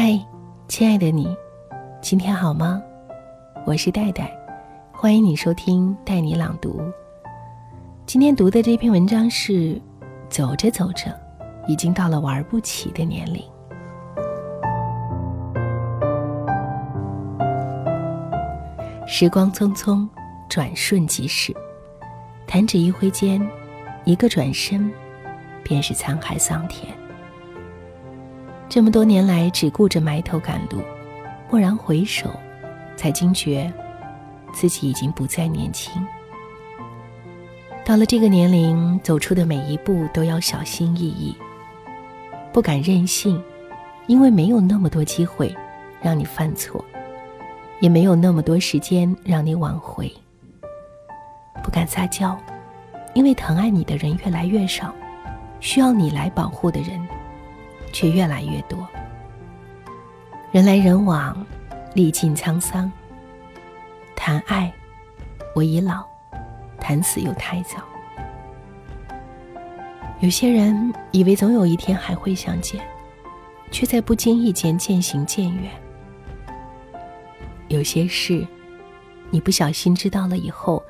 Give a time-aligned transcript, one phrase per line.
[0.00, 0.16] 嗨，
[0.68, 1.36] 亲爱的你，
[2.00, 2.80] 今天好吗？
[3.66, 4.32] 我是戴戴，
[4.92, 6.80] 欢迎你收听带你朗读。
[8.06, 9.76] 今天读的这篇文章是：
[10.28, 11.12] 走着走着，
[11.66, 13.42] 已经到了玩不起的年龄。
[19.04, 20.08] 时光匆匆，
[20.48, 21.52] 转瞬即逝，
[22.46, 23.44] 弹指一挥间，
[24.04, 24.92] 一个转身，
[25.64, 26.96] 便是沧海桑田。
[28.68, 30.82] 这么多年来，只顾着埋头赶路，
[31.50, 32.28] 蓦然回首，
[32.96, 33.72] 才惊觉
[34.52, 36.06] 自己已经不再年轻。
[37.82, 41.34] 到了这个年龄，走出的每一步都要小心翼翼，
[42.52, 43.42] 不敢任性，
[44.06, 45.56] 因为没有那么多机会
[46.02, 46.84] 让你犯错，
[47.80, 50.12] 也没有那么多时间让你挽回。
[51.64, 52.38] 不敢撒娇，
[53.14, 54.94] 因为疼爱你的人越来越少，
[55.58, 57.00] 需要你来保护的人。
[57.92, 58.86] 却越来越多。
[60.50, 61.46] 人来人往，
[61.94, 62.90] 历尽沧桑。
[64.16, 64.72] 谈爱，
[65.54, 66.02] 我已老；
[66.80, 67.82] 谈死又太早。
[70.20, 72.80] 有些人以为总有一天还会相见，
[73.70, 75.70] 却在不经意间渐行渐远。
[77.68, 78.44] 有些事，
[79.30, 80.82] 你不小心知道了以后，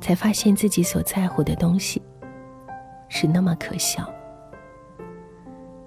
[0.00, 2.00] 才发现自己所在乎的东西，
[3.08, 4.08] 是那么可笑。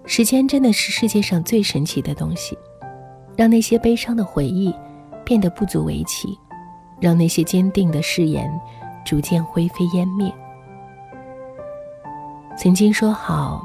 [0.10, 2.58] 时间真的是世界上最神奇的东西，
[3.36, 4.74] 让那些悲伤的回忆
[5.26, 6.40] 变得不足为奇，
[7.00, 8.50] 让那些坚定的誓言
[9.06, 10.34] 逐渐灰飞烟灭。
[12.58, 13.62] 曾经说好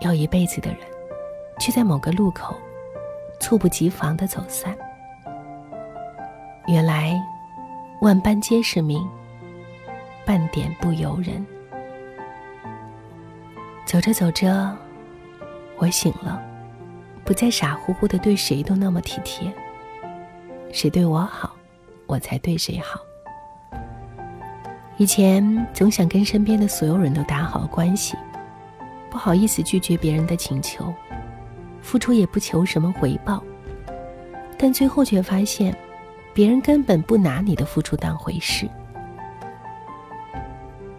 [0.00, 0.78] 要一辈子的人，
[1.58, 2.54] 却在某个路口
[3.40, 4.74] 猝不及防的走散。
[6.68, 7.20] 原来
[8.00, 9.04] 万般皆是命，
[10.24, 11.44] 半点不由人。
[13.84, 14.74] 走着走着。
[15.80, 16.38] 我醒了，
[17.24, 19.50] 不再傻乎乎的对谁都那么体贴。
[20.70, 21.56] 谁对我好，
[22.06, 23.00] 我才对谁好。
[24.98, 28.14] 以前总想跟身边的所有人都打好关系，
[29.08, 30.92] 不好意思拒绝别人的请求，
[31.80, 33.42] 付出也不求什么回报。
[34.58, 35.74] 但最后却发现，
[36.34, 38.68] 别人根本不拿你的付出当回事。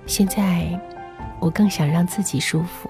[0.07, 0.67] 现在，
[1.39, 2.89] 我更想让自己舒服。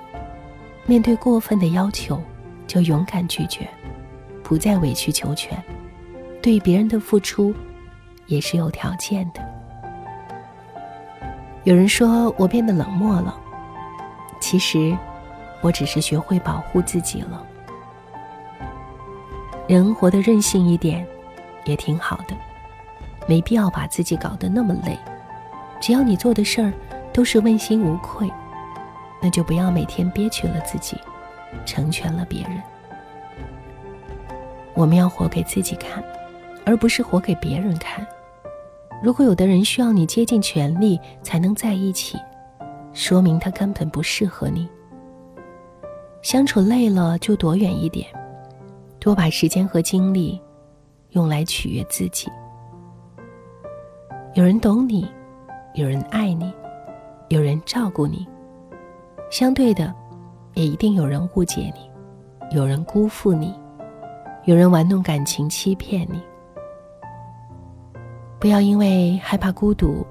[0.92, 2.22] 面对过分的要求，
[2.68, 3.66] 就勇敢拒绝，
[4.44, 5.58] 不再委曲求全。
[6.42, 7.56] 对别人的付出，
[8.26, 9.40] 也是有条件的。
[11.64, 13.34] 有人说我变得冷漠了，
[14.42, 14.94] 其实，
[15.62, 17.42] 我只是学会保护自己了。
[19.70, 21.08] 人活得任性一点，
[21.64, 22.36] 也挺好的，
[23.26, 25.00] 没必要把自己搞得那么累。
[25.80, 26.74] 只要你做的事儿
[27.14, 28.30] 都是问心无愧。
[29.22, 30.98] 那就不要每天憋屈了自己，
[31.66, 32.62] 成全了别人。
[34.74, 36.04] 我们要活给自己看，
[36.66, 38.06] 而不是活给别人看。
[39.04, 42.18] 如果有的人需要你竭尽全力才能在一起，
[42.94, 44.68] 说明他根本不适合你。
[46.22, 48.08] 相处累了就躲远一点，
[49.00, 50.40] 多把时间和精力
[51.10, 52.30] 用来取悦自己。
[54.34, 55.12] 有人懂你，
[55.74, 56.54] 有人爱你，
[57.30, 58.28] 有人照顾你。
[59.32, 59.94] 相对的，
[60.56, 61.90] 也一定有人误解你，
[62.54, 63.56] 有人辜负你，
[64.44, 66.22] 有人玩弄感情欺骗你。
[68.38, 70.06] 不要因为害怕孤独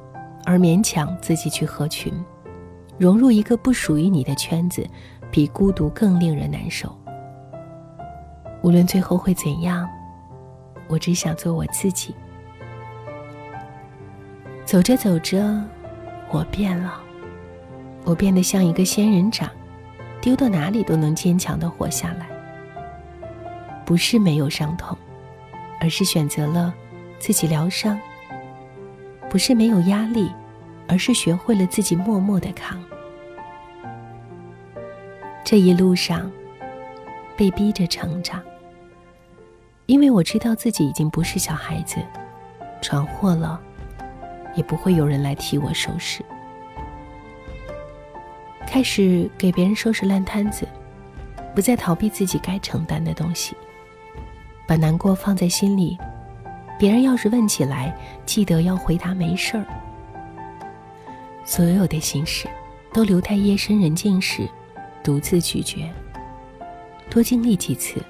[0.46, 2.10] 而勉强自己去合群，
[2.96, 4.88] 融入一个不属于你的圈子，
[5.30, 6.90] 比孤独更令人难受。
[8.62, 9.86] 无论最后会怎样，
[10.88, 12.14] 我只想做我自己。
[14.64, 15.62] 走着走着，
[16.30, 17.02] 我变了。
[18.04, 19.48] 我变得像一个仙人掌，
[20.20, 22.26] 丢到哪里都能坚强的活下来。
[23.84, 24.96] 不是没有伤痛，
[25.80, 26.72] 而是选择了
[27.18, 27.96] 自己疗伤；
[29.28, 30.30] 不是没有压力，
[30.88, 32.82] 而是学会了自己默默的扛。
[35.44, 36.30] 这一路上，
[37.36, 38.40] 被逼着成长，
[39.86, 41.96] 因为我知道自己已经不是小孩子，
[42.80, 43.60] 闯祸了，
[44.54, 46.24] 也不会有人来替我收拾。
[48.70, 50.64] 开始给别人收拾烂摊子，
[51.56, 53.56] 不再逃避自己该承担的东西，
[54.64, 55.98] 把难过放在心里。
[56.78, 57.92] 别人要是问起来，
[58.24, 59.66] 记得要回答没事儿。
[61.44, 62.46] 所有的心事，
[62.92, 64.48] 都留在夜深人静时，
[65.02, 65.90] 独自咀嚼。
[67.10, 68.00] 多经历几次，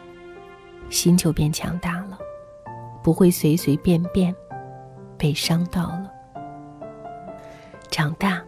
[0.90, 2.18] 心就变强大了，
[3.02, 4.32] 不会随随便便
[5.16, 6.12] 被伤到了。
[7.90, 8.42] 长大。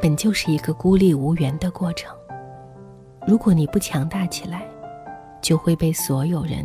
[0.00, 2.14] 本就是一个孤立无援的过程。
[3.26, 4.62] 如果你不强大起来，
[5.42, 6.64] 就会被所有人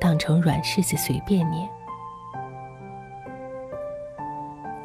[0.00, 1.68] 当成软柿子随便捏。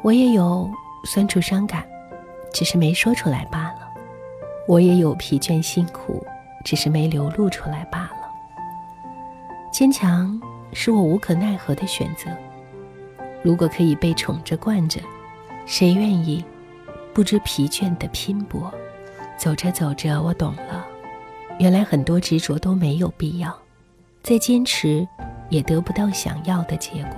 [0.02, 0.70] 我也有
[1.04, 1.84] 酸楚伤感，
[2.52, 3.80] 只是没说出来罢了；
[4.68, 6.24] 我也有疲倦辛苦，
[6.64, 8.30] 只是没流露出来罢了。
[9.72, 10.40] 坚强
[10.72, 12.30] 是我无可奈何的选择。
[13.42, 15.00] 如果可以被宠着惯着，
[15.66, 16.44] 谁愿意
[17.14, 18.72] 不知疲倦的拼搏？
[19.36, 20.86] 走着走着，我懂了，
[21.58, 23.56] 原来很多执着都没有必要，
[24.22, 25.06] 再坚持
[25.48, 27.16] 也得不到想要的结果。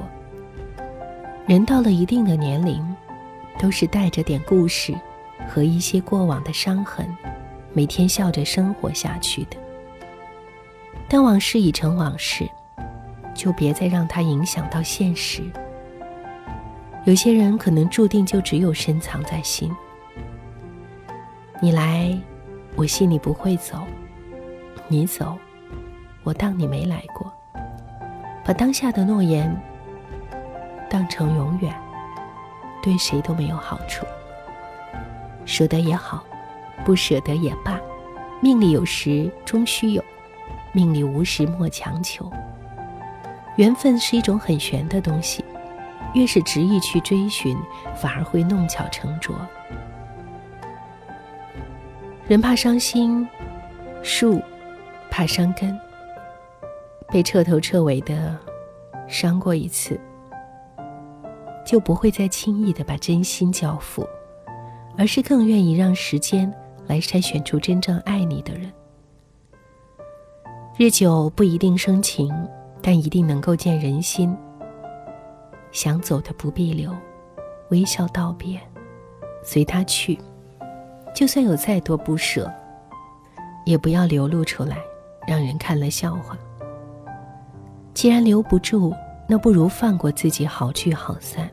[1.47, 2.83] 人到了一定的年龄，
[3.59, 4.95] 都是带着点故事
[5.47, 7.07] 和一些过往的伤痕，
[7.73, 9.57] 每天笑着生活下去的。
[11.09, 12.49] 但往事已成往事，
[13.35, 15.43] 就别再让它影响到现实。
[17.05, 19.71] 有些人可能注定就只有深藏在心。
[21.61, 22.19] 你来，
[22.77, 23.81] 我信你不会走；
[24.89, 25.37] 你走，
[26.23, 27.31] 我当你没来过。
[28.43, 29.55] 把当下的诺言
[30.89, 31.75] 当成永远，
[32.83, 34.07] 对谁都没有好处。
[35.45, 36.25] 舍得也好，
[36.87, 37.79] 不舍得也罢，
[38.41, 40.03] 命里有时终须有，
[40.73, 42.31] 命里无时莫强求。
[43.57, 45.45] 缘分是一种很玄的东西。
[46.15, 47.57] 越是执意去追寻，
[47.95, 49.37] 反而会弄巧成拙。
[52.27, 53.29] 人怕伤心，
[54.03, 54.41] 树
[55.11, 55.79] 怕伤根。
[57.11, 58.37] 被彻头彻尾的
[59.07, 60.01] 伤过一次，
[61.65, 64.09] 就不会再轻易的把真心交付，
[64.97, 66.53] 而是更愿意让时间
[66.87, 68.73] 来筛选出真正爱你的人。
[70.77, 72.33] 日久不一定生情，
[72.83, 74.35] 但一定能够见人心。
[75.75, 76.97] 想走的不必留，
[77.71, 78.61] 微笑道别，
[79.43, 80.17] 随他去。
[81.13, 82.51] 就算有再多不舍，
[83.67, 84.79] 也不要流露出来，
[85.27, 86.39] 让人看了笑话。
[87.93, 88.95] 既然留不住，
[89.29, 91.51] 那不如放过自己，好聚好散。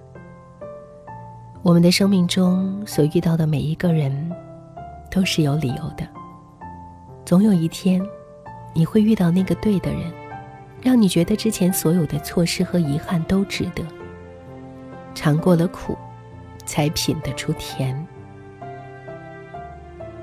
[1.63, 4.31] 我们的生命中所遇到的每一个人，
[5.09, 6.07] 都是有理由的。
[7.25, 7.99] 总有一天，
[8.71, 10.11] 你会遇到那个对的人，
[10.79, 13.83] 让你觉得之前所有的错失和遗憾都值得。
[15.13, 15.97] 尝过了苦，
[16.65, 17.95] 才品得出甜。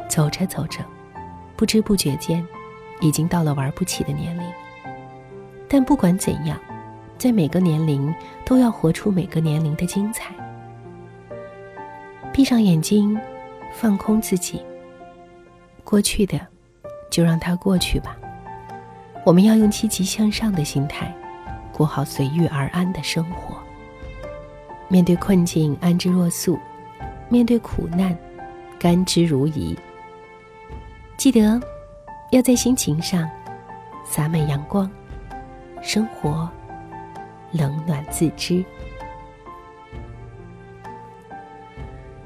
[0.09, 0.81] 走着走着，
[1.57, 2.47] 不知不觉间，
[3.01, 4.45] 已经到了玩不起的年龄。
[5.69, 6.59] 但不管怎样，
[7.19, 8.15] 在每个年龄
[8.45, 10.35] 都要活出每个年龄的精彩。
[12.33, 13.19] 闭上眼睛，
[13.75, 14.63] 放空自己。
[15.85, 16.41] 过去的，
[17.11, 18.17] 就让它过去吧。
[19.25, 21.15] 我们要用积极向上的心态，
[21.71, 23.59] 过好随遇而安的生活。
[24.89, 26.59] 面对困境，安之若素；
[27.29, 28.17] 面对苦难，
[28.79, 29.77] 甘之如饴。
[31.19, 31.61] 记得
[32.31, 33.29] 要在心情上
[34.05, 34.91] 洒满阳光，
[35.83, 36.49] 生活
[37.53, 38.65] 冷暖自知。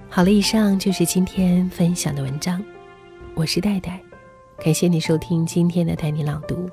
[0.08, 2.62] 好了，以上就是今天分享的文章。
[3.34, 3.98] 我是戴戴，
[4.62, 6.70] 感谢你收听今天的带你朗读。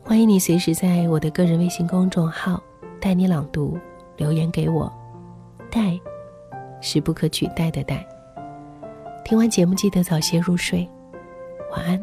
[0.00, 2.62] 欢迎你随时在我的个人微信公众号
[3.00, 3.76] “带你朗读”。
[4.16, 4.92] 留言给我，
[5.70, 5.98] 待
[6.80, 8.06] 是不可取代的待。
[9.24, 10.88] 听完节目记得早些入睡，
[11.72, 12.02] 晚安，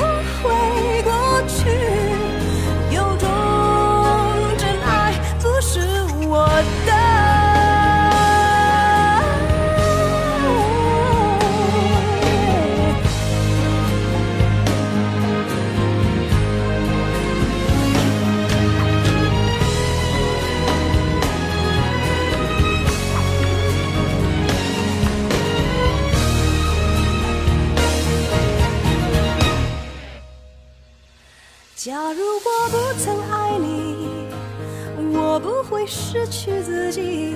[35.81, 37.33] 会失去自己。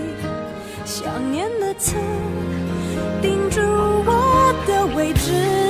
[0.85, 1.95] 想念的刺
[3.19, 5.64] 钉住我的位置。